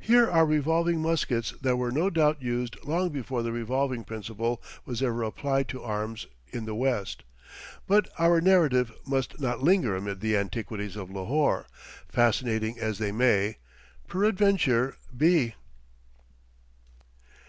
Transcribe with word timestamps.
Here 0.00 0.30
are 0.30 0.46
revolving 0.46 1.02
muskets 1.02 1.52
that 1.60 1.74
were 1.76 1.90
no 1.90 2.08
doubt 2.08 2.40
used 2.40 2.76
long 2.84 3.08
before 3.08 3.42
the 3.42 3.50
revolving 3.50 4.04
principle 4.04 4.62
was 4.86 5.02
ever 5.02 5.24
applied 5.24 5.66
to 5.70 5.82
arms 5.82 6.28
in 6.52 6.64
the 6.64 6.76
West. 6.76 7.24
But 7.88 8.08
our 8.16 8.40
narrative 8.40 8.92
must 9.04 9.40
not 9.40 9.64
linger 9.64 9.96
amid 9.96 10.20
the 10.20 10.36
antiquities 10.36 10.94
of 10.94 11.10
Lahore, 11.10 11.66
fascinating 12.08 12.78
as 12.78 12.98
they 13.00 13.10
may, 13.10 13.56
peradventure, 14.06 14.96
be. 15.16 15.56